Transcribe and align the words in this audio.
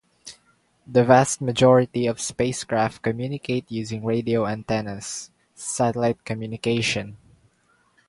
The 0.87 1.03
vast 1.03 1.41
majority 1.41 2.07
of 2.07 2.19
spacecraft 2.19 3.03
communicate 3.03 3.71
using 3.71 4.03
radio 4.03 4.47
antennas-- 4.47 5.29
satellite 5.55 6.25
communication. 6.25 7.17